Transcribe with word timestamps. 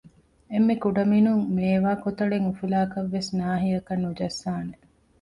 އެންމެ 0.51 0.75
ކުޑަމިނުން 0.83 1.43
މޭވާ 1.57 1.91
ކޮތަޅެއް 2.03 2.45
އުފުލާކަށް 2.47 3.11
ވެސް 3.13 3.29
ނާހިއަކަށް 3.39 4.03
ނުޖައްސާނެ 4.03 4.75